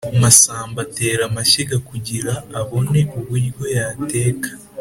[0.21, 4.49] Masamba atera amashyiga kugira abone uburyo yateka.